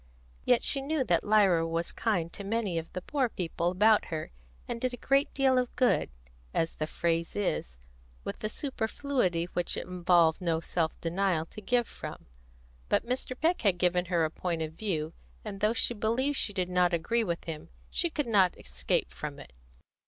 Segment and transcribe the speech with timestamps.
[0.45, 4.31] Yet she knew that Lyra was kind to many of the poor people about her,
[4.67, 6.09] and did a great deal of good,
[6.55, 7.77] as the phrase is,
[8.23, 12.25] with the superfluity which it involved no self denial to give from.
[12.89, 13.39] But Mr.
[13.39, 15.13] Peck had given her a point of view,
[15.45, 19.39] and though she believed she did not agree with him, she could not escape from
[19.39, 19.53] it.